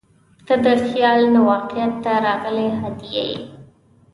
[0.45, 3.39] •ته د خیال نه واقعیت ته راغلې هدیه یې.